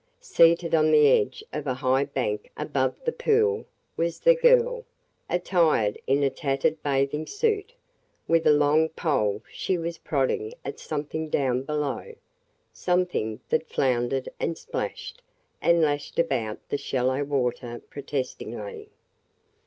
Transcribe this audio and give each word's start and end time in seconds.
Seated 0.19 0.73
on 0.73 0.89
the 0.89 1.07
edge 1.09 1.43
of 1.53 1.67
a 1.67 1.75
high 1.75 2.05
bank 2.05 2.49
above 2.57 2.95
the 3.05 3.11
pool 3.11 3.65
was 3.95 4.19
the 4.19 4.33
girl, 4.33 4.83
attired 5.29 5.95
in 6.07 6.23
a 6.23 6.29
tattered 6.31 6.81
bathing 6.81 7.27
suit. 7.27 7.71
With 8.27 8.47
a 8.47 8.51
long 8.51 8.89
pole 8.89 9.43
she 9.51 9.77
was 9.77 9.99
prodding 9.99 10.55
at 10.65 10.79
something 10.79 11.29
down 11.29 11.61
below– 11.65 12.15
something 12.73 13.41
that 13.49 13.69
floundered 13.69 14.27
and 14.39 14.57
splashed 14.57 15.21
and 15.61 15.83
lashed 15.83 16.17
about 16.17 16.67
the 16.69 16.79
shallow 16.79 17.23
water 17.23 17.79
protestingly. 17.91 18.89